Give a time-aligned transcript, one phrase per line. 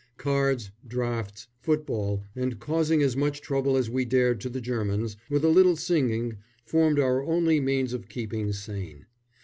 [0.17, 5.45] Cards, draughts, football, and causing as much trouble as we dared to the Germans, with
[5.45, 9.05] a little singing, formed our only means of keeping sane.